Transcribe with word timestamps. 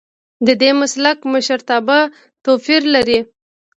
ددې 0.47 0.71
مسلک 0.81 1.19
مشرتابه 1.33 1.99
توپیر 2.43 2.81
لري. 2.93 3.19